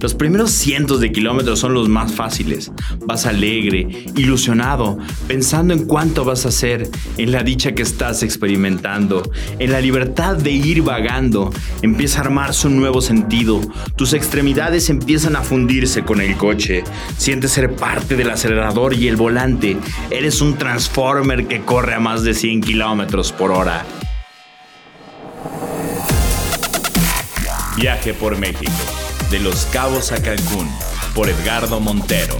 [0.00, 2.70] Los primeros cientos de kilómetros son los más fáciles.
[3.06, 9.28] Vas alegre, ilusionado, pensando en cuánto vas a hacer, en la dicha que estás experimentando,
[9.58, 11.50] en la libertad de ir vagando.
[11.82, 13.60] Empieza a armarse un nuevo sentido.
[13.96, 16.84] Tus extremidades empiezan a fundirse con el coche.
[17.16, 19.78] Sientes ser parte del acelerador y el volante.
[20.10, 23.84] Eres un transformer que corre a más de 100 kilómetros por hora.
[27.76, 28.95] Viaje por México.
[29.30, 30.68] De Los Cabos a Cancún,
[31.12, 32.38] por Edgardo Montero.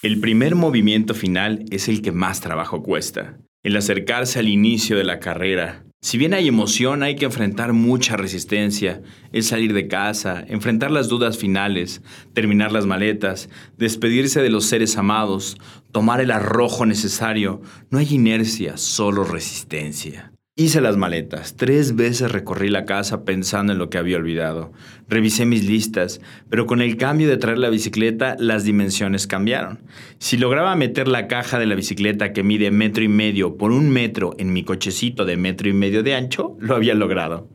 [0.00, 3.36] El primer movimiento final es el que más trabajo cuesta.
[3.62, 5.84] El acercarse al inicio de la carrera.
[6.00, 9.02] Si bien hay emoción, hay que enfrentar mucha resistencia.
[9.32, 12.00] El salir de casa, enfrentar las dudas finales,
[12.32, 15.58] terminar las maletas, despedirse de los seres amados,
[15.92, 17.60] tomar el arrojo necesario.
[17.90, 20.32] No hay inercia, solo resistencia.
[20.60, 21.54] Hice las maletas.
[21.54, 24.72] Tres veces recorrí la casa pensando en lo que había olvidado.
[25.08, 29.78] Revisé mis listas, pero con el cambio de traer la bicicleta, las dimensiones cambiaron.
[30.18, 33.88] Si lograba meter la caja de la bicicleta que mide metro y medio por un
[33.88, 37.48] metro en mi cochecito de metro y medio de ancho, lo había logrado.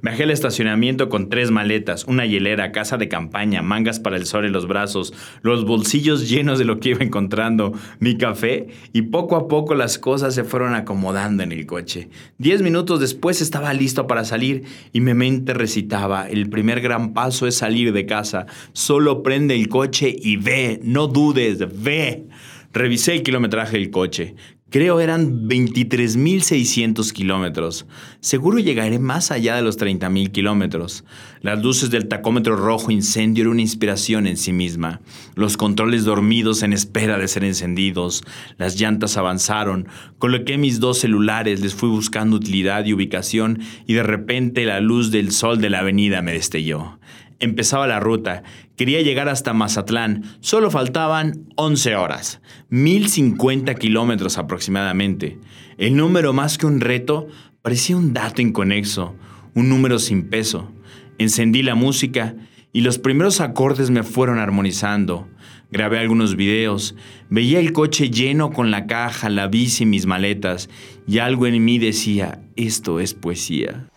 [0.00, 4.44] Bajé al estacionamiento con tres maletas, una hielera, casa de campaña, mangas para el sol
[4.44, 9.34] en los brazos, los bolsillos llenos de lo que iba encontrando, mi café, y poco
[9.34, 12.10] a poco las cosas se fueron acomodando en el coche.
[12.48, 17.46] Diez minutos después estaba listo para salir y mi mente recitaba, el primer gran paso
[17.46, 22.24] es salir de casa, solo prende el coche y ve, no dudes, ve.
[22.72, 24.34] Revisé el kilometraje del coche.
[24.70, 27.86] Creo eran 23.600 kilómetros.
[28.20, 31.06] Seguro llegaré más allá de los 30.000 kilómetros.
[31.40, 35.00] Las luces del tacómetro rojo incendio eran una inspiración en sí misma.
[35.34, 38.22] Los controles dormidos en espera de ser encendidos.
[38.58, 39.88] Las llantas avanzaron.
[40.18, 45.10] Coloqué mis dos celulares, les fui buscando utilidad y ubicación y de repente la luz
[45.10, 46.98] del sol de la avenida me destelló.
[47.38, 48.42] Empezaba la ruta.
[48.78, 50.22] Quería llegar hasta Mazatlán.
[50.38, 52.40] Solo faltaban 11 horas.
[52.68, 55.40] 1050 kilómetros aproximadamente.
[55.78, 57.26] El número más que un reto
[57.60, 59.16] parecía un dato inconexo,
[59.56, 60.70] un número sin peso.
[61.18, 62.36] Encendí la música
[62.72, 65.26] y los primeros acordes me fueron armonizando.
[65.72, 66.94] Grabé algunos videos,
[67.30, 70.70] veía el coche lleno con la caja, la bici y mis maletas,
[71.04, 73.88] y algo en mí decía, esto es poesía.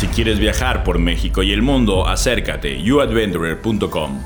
[0.00, 4.22] Si quieres viajar por México y el mundo, acércate youadventurer.com.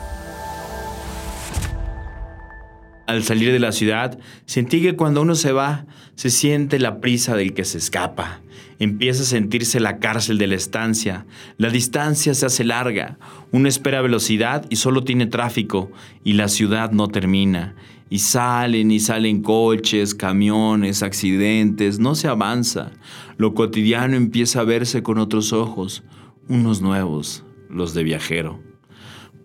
[3.09, 7.35] Al salir de la ciudad, sentí que cuando uno se va, se siente la prisa
[7.35, 8.41] del que se escapa.
[8.85, 11.25] Empieza a sentirse la cárcel de la estancia.
[11.57, 13.17] La distancia se hace larga.
[13.51, 15.91] Uno espera velocidad y solo tiene tráfico,
[16.23, 17.77] y la ciudad no termina.
[18.11, 22.93] Y salen y salen coches, camiones, accidentes, no se avanza.
[23.39, 26.05] Lo cotidiano empieza a verse con otros ojos,
[26.47, 28.74] unos nuevos, los de viajero.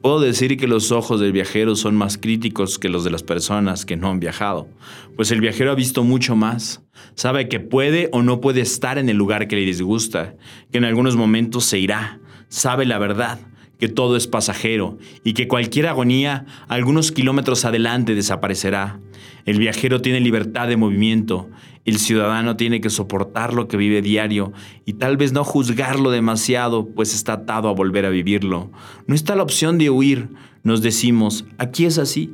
[0.02, 3.86] Puedo decir que los ojos del viajero son más críticos que los de las personas
[3.86, 4.70] que no han viajado,
[5.18, 6.82] pues el viajero ha visto mucho más.
[7.16, 10.36] Sabe que puede o no puede estar en el lugar que le disgusta,
[10.72, 12.22] que en algunos momentos se irá.
[12.48, 13.40] Sabe la verdad,
[13.80, 19.00] que todo es pasajero y que cualquier agonía algunos kilómetros adelante desaparecerá.
[19.46, 21.50] El viajero tiene libertad de movimiento,
[21.86, 24.52] el ciudadano tiene que soportar lo que vive diario
[24.86, 28.70] y tal vez no juzgarlo demasiado, pues está atado a volver a vivirlo.
[29.08, 30.30] No está la opción de huir,
[30.64, 32.34] nos decimos, aquí es así.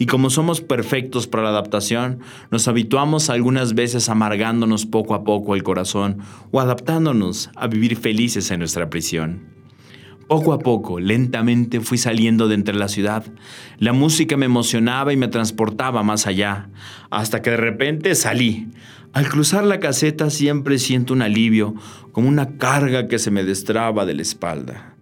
[0.00, 2.20] Y como somos perfectos para la adaptación,
[2.52, 6.18] nos habituamos algunas veces amargándonos poco a poco el corazón
[6.52, 9.57] o adaptándonos a vivir felices en nuestra prisión.
[10.28, 13.24] Poco a poco, lentamente fui saliendo de entre la ciudad.
[13.78, 16.68] La música me emocionaba y me transportaba más allá,
[17.08, 18.68] hasta que de repente salí.
[19.14, 21.74] Al cruzar la caseta siempre siento un alivio,
[22.12, 24.97] como una carga que se me destraba de la espalda.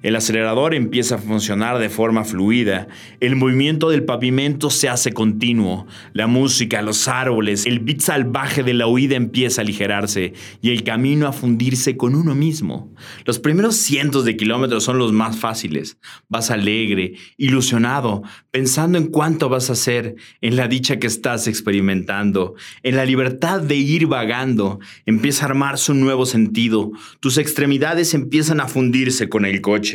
[0.00, 2.86] El acelerador empieza a funcionar de forma fluida,
[3.18, 8.74] el movimiento del pavimento se hace continuo, la música, los árboles, el beat salvaje de
[8.74, 12.94] la huida empieza a aligerarse y el camino a fundirse con uno mismo.
[13.24, 15.98] Los primeros cientos de kilómetros son los más fáciles.
[16.28, 18.22] Vas alegre, ilusionado,
[18.52, 22.54] pensando en cuánto vas a hacer, en la dicha que estás experimentando,
[22.84, 24.78] en la libertad de ir vagando.
[25.06, 29.87] Empieza a armarse un nuevo sentido, tus extremidades empiezan a fundirse con el coche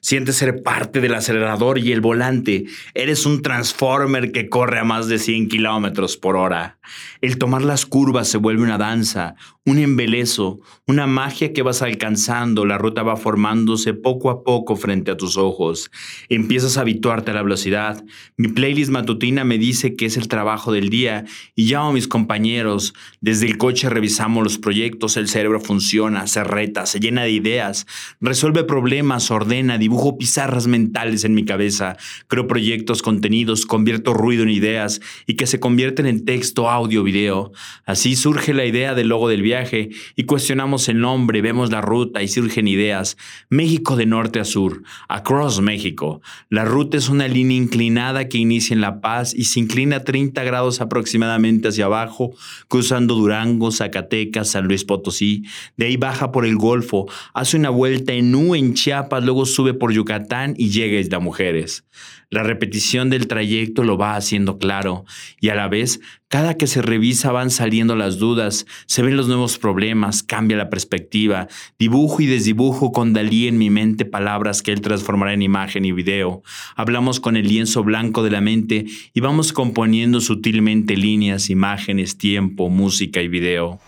[0.00, 2.64] Sientes ser parte del acelerador y el volante.
[2.94, 6.78] Eres un transformer que corre a más de 100 kilómetros por hora.
[7.20, 9.34] El tomar las curvas se vuelve una danza,
[9.64, 12.64] un embelezo, una magia que vas alcanzando.
[12.64, 15.90] La ruta va formándose poco a poco frente a tus ojos.
[16.28, 18.02] Empiezas a habituarte a la velocidad.
[18.36, 21.24] Mi playlist matutina me dice que es el trabajo del día
[21.54, 22.94] y llamo a mis compañeros.
[23.20, 27.86] Desde el coche revisamos los proyectos, el cerebro funciona, se reta, se llena de ideas,
[28.20, 31.96] resuelve problemas, ordena, dibujo pizarras mentales en mi cabeza,
[32.26, 37.52] creo proyectos, contenidos, convierto ruido en ideas y que se convierten en texto, audio, video.
[37.86, 42.22] Así surge la idea del logo del viaje y cuestionamos el nombre, vemos la ruta
[42.22, 43.16] y surgen ideas.
[43.48, 46.20] México de norte a sur, across México.
[46.50, 50.42] La ruta es una línea inclinada que inicia en La Paz y se inclina 30
[50.44, 52.34] grados aproximadamente hacia abajo,
[52.68, 55.44] cruzando Durango, Zacatecas, San Luis Potosí.
[55.76, 59.74] De ahí baja por el Golfo, hace una vuelta en U en Chiapas, luego sube
[59.74, 61.84] por Yucatán y llega a Isla Mujeres.
[62.30, 65.04] La repetición del trayecto lo va haciendo claro
[65.38, 69.28] y a la vez, cada que se revisa van saliendo las dudas, se ven los
[69.28, 71.46] nuevos problemas, cambia la perspectiva,
[71.78, 75.92] dibujo y desdibujo con Dalí en mi mente palabras que él transformará en imagen y
[75.92, 76.42] video.
[76.74, 82.70] Hablamos con el lienzo blanco de la mente y vamos componiendo sutilmente líneas, imágenes, tiempo,
[82.70, 83.78] música y video.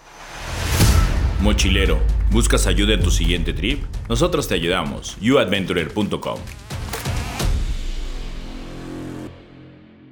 [1.40, 1.98] Mochilero,
[2.30, 3.82] ¿buscas ayuda en tu siguiente trip?
[4.08, 5.16] Nosotros te ayudamos.
[5.20, 6.38] youadventurer.com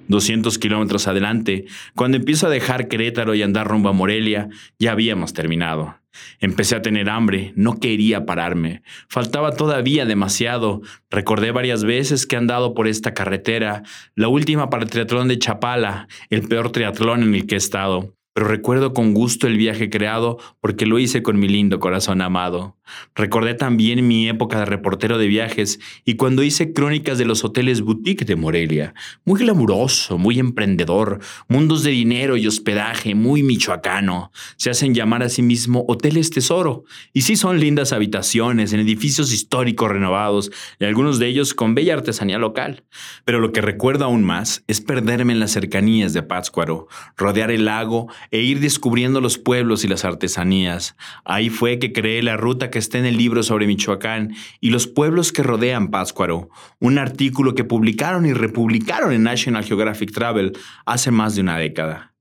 [0.09, 4.49] 200 kilómetros adelante, cuando empiezo a dejar Querétaro y andar rumbo a Morelia,
[4.79, 5.97] ya habíamos terminado.
[6.41, 10.81] Empecé a tener hambre, no quería pararme, faltaba todavía demasiado.
[11.11, 13.83] Recordé varias veces que he andado por esta carretera,
[14.17, 18.18] la última para el triatlón de Chapala, el peor triatlón en el que he estado
[18.39, 22.78] pero recuerdo con gusto el viaje creado porque lo hice con mi lindo corazón amado.
[23.15, 27.83] Recordé también mi época de reportero de viajes y cuando hice crónicas de los hoteles
[27.83, 28.95] boutique de Morelia.
[29.25, 34.31] Muy glamuroso, muy emprendedor, mundos de dinero y hospedaje, muy michoacano.
[34.57, 36.85] Se hacen llamar a sí mismo hoteles tesoro.
[37.13, 41.95] Y sí son lindas habitaciones en edificios históricos renovados y algunos de ellos con bella
[41.95, 42.85] artesanía local.
[43.25, 47.65] Pero lo que recuerdo aún más es perderme en las cercanías de Pátzcuaro, rodear el
[47.65, 50.97] lago e ir descubriendo los pueblos y las artesanías.
[51.25, 54.87] Ahí fue que creé la ruta que está en el libro sobre Michoacán y los
[54.87, 56.49] pueblos que rodean Pátzcuaro,
[56.79, 62.15] un artículo que publicaron y republicaron en National Geographic Travel hace más de una década.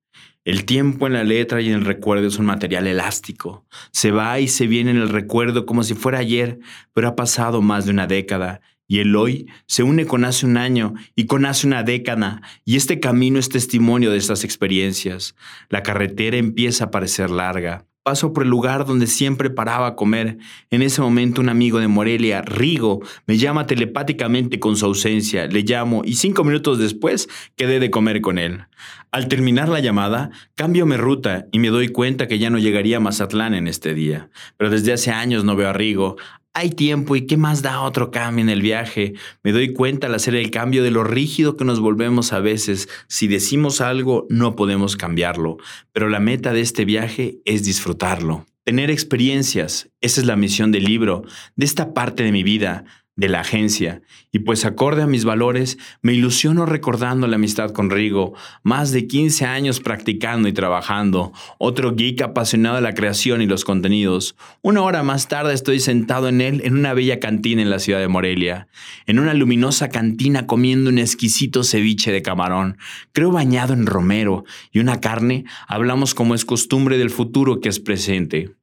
[0.45, 3.67] El tiempo en la letra y en el recuerdo es un material elástico.
[3.91, 6.57] Se va y se viene en el recuerdo como si fuera ayer,
[6.91, 10.57] pero ha pasado más de una década y el hoy se une con hace un
[10.57, 15.35] año y con hace una década, y este camino es testimonio de estas experiencias.
[15.69, 17.85] La carretera empieza a parecer larga.
[18.07, 20.37] Paso por el lugar donde siempre paraba a comer.
[20.69, 25.45] En ese momento un amigo de Morelia, Rigo, me llama telepáticamente con su ausencia.
[25.47, 27.27] Le llamo y cinco minutos después
[27.57, 28.63] quedé de comer con él.
[29.11, 32.95] Al terminar la llamada, cambio mi ruta y me doy cuenta que ya no llegaría
[32.95, 34.29] a Mazatlán en este día.
[34.55, 36.15] Pero desde hace años no veo a Rigo
[36.57, 39.13] hay tiempo y qué más da otro cambio en el viaje.
[39.43, 42.89] Me doy cuenta al hacer el cambio de lo rígido que nos volvemos a veces.
[43.07, 45.57] Si decimos algo, no podemos cambiarlo,
[45.91, 48.47] pero la meta de este viaje es disfrutarlo.
[48.63, 51.21] Tener experiencias, esa es la misión del libro,
[51.55, 52.85] de esta parte de mi vida
[53.17, 57.89] de la agencia, y pues acorde a mis valores, me ilusiono recordando la amistad con
[57.89, 63.47] Rigo, más de 15 años practicando y trabajando, otro geek apasionado de la creación y
[63.47, 64.35] los contenidos.
[64.61, 67.99] Una hora más tarde estoy sentado en él en una bella cantina en la ciudad
[67.99, 68.67] de Morelia,
[69.07, 72.77] en una luminosa cantina comiendo un exquisito ceviche de camarón,
[73.13, 77.79] creo bañado en romero, y una carne, hablamos como es costumbre del futuro que es
[77.79, 78.56] presente.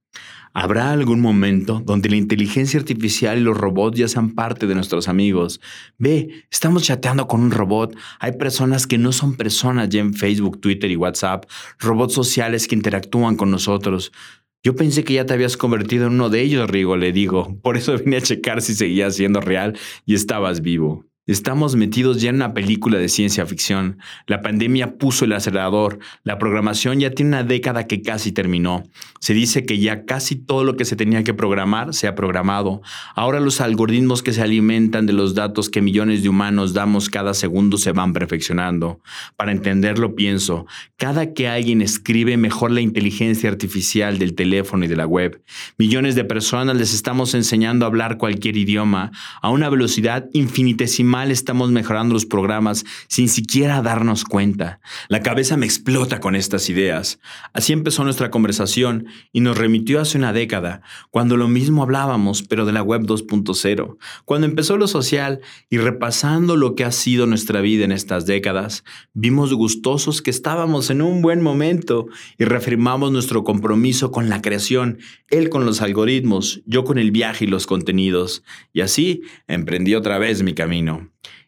[0.56, 5.08] ¿Habrá algún momento donde la inteligencia artificial y los robots ya sean parte de nuestros
[5.08, 5.60] amigos?
[5.98, 7.96] Ve, estamos chateando con un robot.
[8.20, 11.46] Hay personas que no son personas ya en Facebook, Twitter y WhatsApp,
[11.80, 14.12] robots sociales que interactúan con nosotros.
[14.62, 17.58] Yo pensé que ya te habías convertido en uno de ellos, Rigo, le digo.
[17.60, 19.76] Por eso vine a checar si seguías siendo real
[20.06, 21.04] y estabas vivo.
[21.26, 23.96] Estamos metidos ya en una película de ciencia ficción.
[24.26, 25.98] La pandemia puso el acelerador.
[26.22, 28.82] La programación ya tiene una década que casi terminó.
[29.20, 32.82] Se dice que ya casi todo lo que se tenía que programar se ha programado.
[33.14, 37.32] Ahora los algoritmos que se alimentan de los datos que millones de humanos damos cada
[37.32, 39.00] segundo se van perfeccionando.
[39.36, 40.66] Para entenderlo pienso,
[40.98, 45.42] cada que alguien escribe mejor la inteligencia artificial del teléfono y de la web.
[45.78, 51.30] Millones de personas les estamos enseñando a hablar cualquier idioma a una velocidad infinitesimal mal
[51.30, 54.80] estamos mejorando los programas sin siquiera darnos cuenta.
[55.06, 57.20] La cabeza me explota con estas ideas.
[57.52, 62.66] Así empezó nuestra conversación y nos remitió hace una década, cuando lo mismo hablábamos, pero
[62.66, 65.38] de la web 2.0, cuando empezó lo social
[65.70, 70.90] y repasando lo que ha sido nuestra vida en estas décadas, vimos gustosos que estábamos
[70.90, 72.06] en un buen momento
[72.38, 77.44] y reafirmamos nuestro compromiso con la creación, él con los algoritmos, yo con el viaje
[77.44, 78.42] y los contenidos.
[78.72, 81.03] Y así emprendí otra vez mi camino.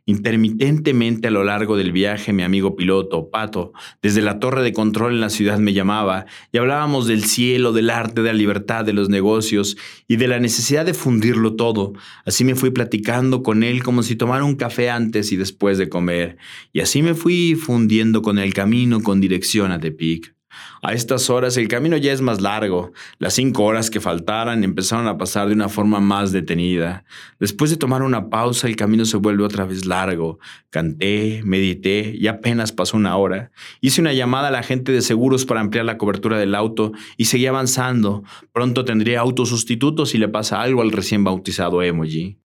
[0.08, 3.72] Intermitentemente a lo largo del viaje, mi amigo piloto, Pato,
[4.02, 7.90] desde la torre de control en la ciudad me llamaba y hablábamos del cielo, del
[7.90, 11.92] arte, de la libertad, de los negocios y de la necesidad de fundirlo todo.
[12.24, 15.88] Así me fui platicando con él como si tomara un café antes y después de
[15.88, 16.36] comer.
[16.72, 20.35] Y así me fui fundiendo con el camino con dirección a Tepic.
[20.82, 22.92] A estas horas el camino ya es más largo.
[23.18, 27.04] Las cinco horas que faltaran empezaron a pasar de una forma más detenida.
[27.40, 30.38] Después de tomar una pausa, el camino se vuelve otra vez largo.
[30.70, 33.50] Canté, medité y apenas pasó una hora.
[33.80, 37.26] Hice una llamada a la gente de seguros para ampliar la cobertura del auto y
[37.26, 38.24] seguí avanzando.
[38.52, 42.38] Pronto tendría autosustitutos si le pasa algo al recién bautizado emoji.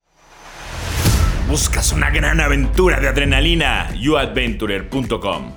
[1.52, 3.94] ¿Buscas una gran aventura de adrenalina?
[4.00, 5.52] YouAdventurer.com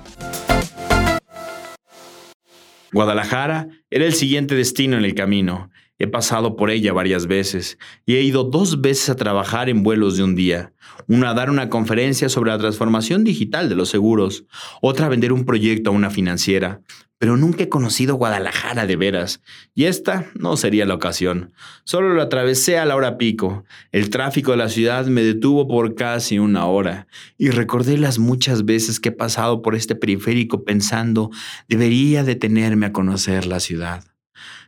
[2.95, 5.69] Guadalajara era el siguiente destino en el camino.
[5.97, 10.17] He pasado por ella varias veces y he ido dos veces a trabajar en vuelos
[10.17, 10.73] de un día.
[11.07, 14.45] Una a dar una conferencia sobre la transformación digital de los seguros,
[14.81, 16.81] otra a vender un proyecto a una financiera
[17.17, 19.41] pero nunca he conocido Guadalajara de veras,
[19.73, 21.53] y esta no sería la ocasión.
[21.83, 23.63] Solo lo atravesé a la hora pico.
[23.91, 28.65] El tráfico de la ciudad me detuvo por casi una hora, y recordé las muchas
[28.65, 31.31] veces que he pasado por este periférico pensando,
[31.67, 34.14] debería detenerme a conocer la ciudad.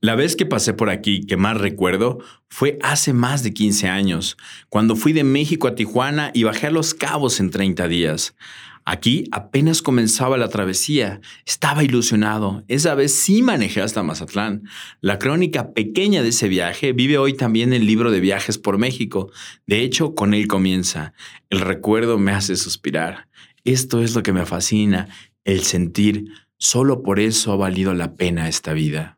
[0.01, 4.37] La vez que pasé por aquí, que más recuerdo, fue hace más de 15 años,
[4.69, 8.35] cuando fui de México a Tijuana y bajé a Los Cabos en 30 días.
[8.89, 11.19] Aquí apenas comenzaba la travesía.
[11.45, 12.63] Estaba ilusionado.
[12.69, 14.63] Esa vez sí manejé hasta Mazatlán.
[15.01, 18.77] La crónica pequeña de ese viaje vive hoy también en el libro de viajes por
[18.77, 19.29] México.
[19.65, 21.11] De hecho, con él comienza.
[21.49, 23.27] El recuerdo me hace suspirar.
[23.65, 25.09] Esto es lo que me fascina,
[25.43, 26.31] el sentir.
[26.57, 29.16] Solo por eso ha valido la pena esta vida.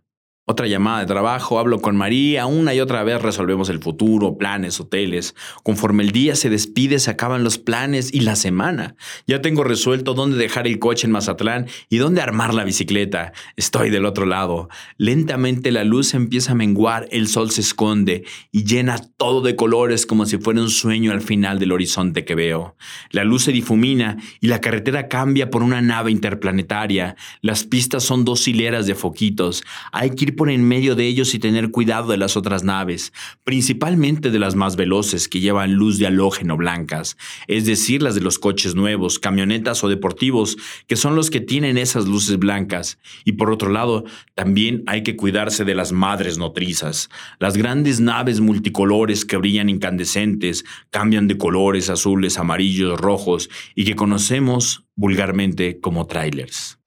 [0.51, 4.79] Otra llamada de trabajo, hablo con María, una y otra vez resolvemos el futuro, planes,
[4.79, 5.35] hoteles.
[5.61, 8.95] Conforme el día se despide, se acaban los planes y la semana.
[9.27, 13.31] Ya tengo resuelto dónde dejar el coche en Mazatlán y dónde armar la bicicleta.
[13.57, 14.69] Estoy del otro lado.
[14.97, 20.07] Lentamente la luz empieza a menguar, el sol se esconde y llena todo de colores
[20.07, 22.75] como si fuera un sueño al final del horizonte que veo.
[23.11, 27.15] La luz se difumina y la carretera cambia por una nave interplanetaria.
[27.41, 29.63] Las pistas son dos hileras de foquitos.
[29.91, 33.11] Hay que ir por en medio de ellos y tener cuidado de las otras naves,
[33.43, 37.17] principalmente de las más veloces que llevan luz de halógeno blancas,
[37.47, 40.55] es decir, las de los coches nuevos, camionetas o deportivos,
[40.87, 42.99] que son los que tienen esas luces blancas.
[43.25, 48.39] Y por otro lado, también hay que cuidarse de las madres nodrizas, las grandes naves
[48.39, 56.07] multicolores que brillan incandescentes, cambian de colores azules, amarillos, rojos y que conocemos vulgarmente como
[56.07, 56.79] trailers.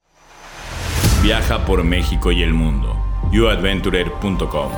[1.22, 3.01] Viaja por México y el mundo
[3.32, 4.70] youadventurer.com.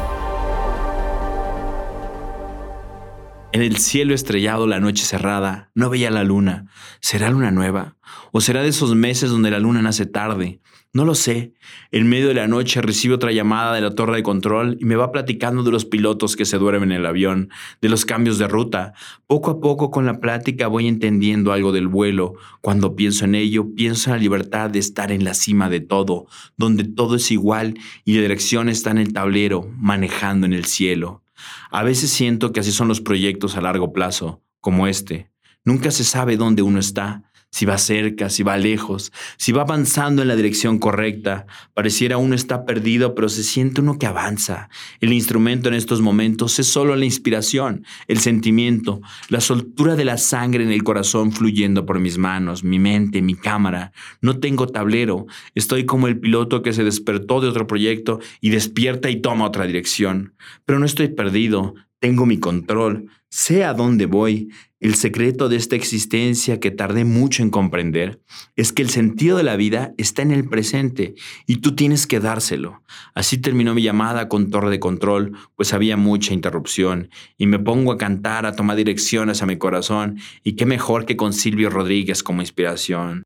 [3.52, 6.66] En el cielo estrellado, la noche cerrada, no veía la luna.
[7.00, 7.96] ¿Será luna nueva?
[8.30, 10.60] ¿O será de esos meses donde la luna nace tarde?
[10.94, 11.54] No lo sé.
[11.90, 14.94] En medio de la noche recibe otra llamada de la torre de control y me
[14.94, 17.50] va platicando de los pilotos que se duermen en el avión,
[17.82, 18.94] de los cambios de ruta.
[19.26, 22.34] Poco a poco con la plática voy entendiendo algo del vuelo.
[22.60, 26.26] Cuando pienso en ello, pienso en la libertad de estar en la cima de todo,
[26.56, 27.74] donde todo es igual
[28.04, 31.24] y la dirección está en el tablero, manejando en el cielo.
[31.72, 35.28] A veces siento que así son los proyectos a largo plazo, como este.
[35.64, 40.22] Nunca se sabe dónde uno está si va cerca, si va lejos, si va avanzando
[40.22, 41.46] en la dirección correcta.
[41.72, 44.68] Pareciera uno está perdido, pero se siente uno que avanza.
[45.00, 50.18] El instrumento en estos momentos es solo la inspiración, el sentimiento, la soltura de la
[50.18, 53.92] sangre en el corazón fluyendo por mis manos, mi mente, mi cámara.
[54.20, 59.10] No tengo tablero, estoy como el piloto que se despertó de otro proyecto y despierta
[59.10, 60.34] y toma otra dirección.
[60.64, 64.52] Pero no estoy perdido, tengo mi control, sé a dónde voy.
[64.78, 68.20] El secreto de esta existencia que tardé mucho en comprender
[68.54, 72.20] es que el sentido de la vida está en el presente y tú tienes que
[72.20, 72.82] dárselo.
[73.12, 77.90] Así terminó mi llamada con torre de control, pues había mucha interrupción y me pongo
[77.90, 82.22] a cantar, a tomar dirección hacia mi corazón y qué mejor que con Silvio Rodríguez
[82.22, 83.24] como inspiración.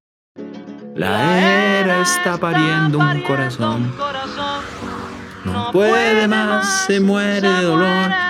[0.95, 3.93] La era está pariendo un corazón.
[5.45, 8.28] No puede más, se muere de dolor.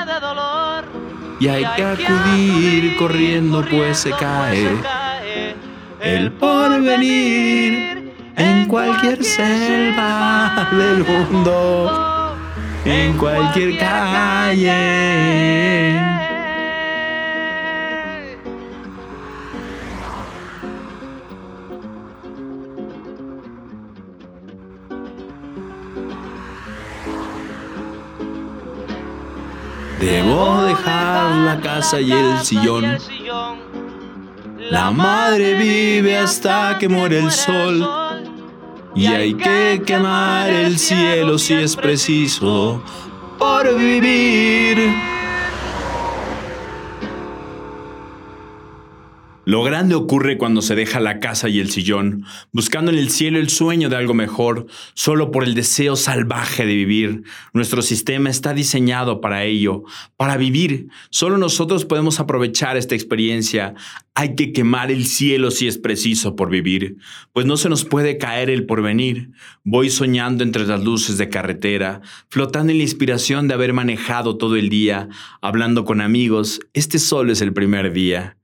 [1.40, 4.68] Y hay que acudir corriendo pues se cae
[6.00, 12.36] el porvenir en cualquier selva del mundo,
[12.84, 14.68] en cualquier calle.
[30.00, 32.98] Debo dejar la casa y el sillón.
[34.70, 37.88] La madre vive hasta que muere el sol.
[38.94, 42.82] Y hay que quemar el cielo si es preciso
[43.38, 45.17] por vivir.
[49.48, 53.38] Lo grande ocurre cuando se deja la casa y el sillón, buscando en el cielo
[53.38, 57.22] el sueño de algo mejor, solo por el deseo salvaje de vivir.
[57.54, 59.84] Nuestro sistema está diseñado para ello,
[60.18, 60.88] para vivir.
[61.08, 63.72] Solo nosotros podemos aprovechar esta experiencia.
[64.14, 66.98] Hay que quemar el cielo si es preciso por vivir,
[67.32, 69.30] pues no se nos puede caer el porvenir.
[69.64, 74.56] Voy soñando entre las luces de carretera, flotando en la inspiración de haber manejado todo
[74.56, 75.08] el día,
[75.40, 76.60] hablando con amigos.
[76.74, 78.34] Este solo es el primer día.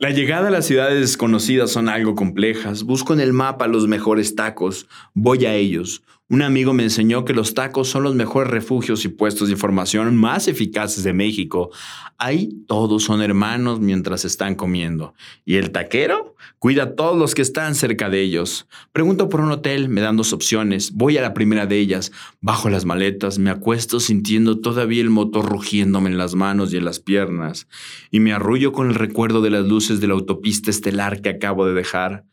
[0.00, 2.84] La llegada a las ciudades desconocidas son algo complejas.
[2.84, 4.86] Busco en el mapa los mejores tacos.
[5.12, 6.04] Voy a ellos.
[6.30, 10.14] Un amigo me enseñó que los tacos son los mejores refugios y puestos de información
[10.14, 11.70] más eficaces de México.
[12.18, 15.14] Ahí todos son hermanos mientras están comiendo.
[15.46, 16.34] ¿Y el taquero?
[16.58, 18.66] Cuida a todos los que están cerca de ellos.
[18.92, 20.92] Pregunto por un hotel, me dan dos opciones.
[20.92, 25.46] Voy a la primera de ellas, bajo las maletas, me acuesto sintiendo todavía el motor
[25.46, 27.68] rugiéndome en las manos y en las piernas,
[28.10, 31.66] y me arrullo con el recuerdo de las luces de la autopista estelar que acabo
[31.66, 32.24] de dejar.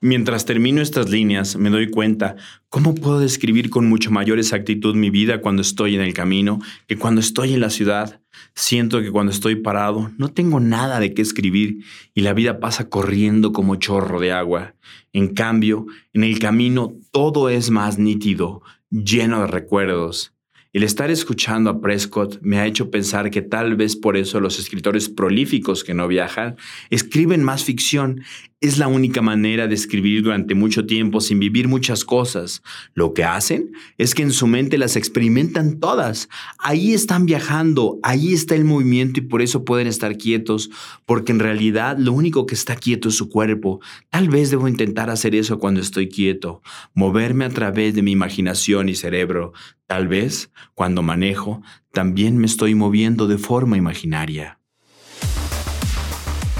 [0.00, 2.36] Mientras termino estas líneas, me doy cuenta
[2.74, 6.98] cómo puedo describir con mucho mayor exactitud mi vida cuando estoy en el camino que
[6.98, 8.20] cuando estoy en la ciudad.
[8.56, 12.88] Siento que cuando estoy parado no tengo nada de qué escribir y la vida pasa
[12.88, 14.74] corriendo como chorro de agua.
[15.12, 20.34] En cambio, en el camino todo es más nítido, lleno de recuerdos.
[20.74, 24.58] El estar escuchando a Prescott me ha hecho pensar que tal vez por eso los
[24.58, 26.56] escritores prolíficos que no viajan
[26.90, 28.22] escriben más ficción.
[28.64, 32.62] Es la única manera de escribir durante mucho tiempo sin vivir muchas cosas.
[32.94, 36.30] Lo que hacen es que en su mente las experimentan todas.
[36.56, 40.70] Ahí están viajando, ahí está el movimiento y por eso pueden estar quietos,
[41.04, 43.82] porque en realidad lo único que está quieto es su cuerpo.
[44.08, 46.62] Tal vez debo intentar hacer eso cuando estoy quieto,
[46.94, 49.52] moverme a través de mi imaginación y cerebro.
[49.86, 51.60] Tal vez, cuando manejo,
[51.92, 54.58] también me estoy moviendo de forma imaginaria.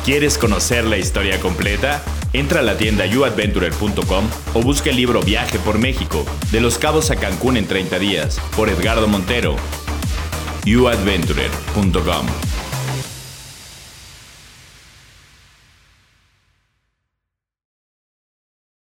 [0.04, 2.04] ¿Quieres conocer la historia completa?
[2.34, 7.10] Entra a la tienda youadventurer.com o busca el libro Viaje por México, de Los Cabos
[7.10, 9.56] a Cancún en 30 días, por Edgardo Montero.
[10.66, 12.53] youadventurer.com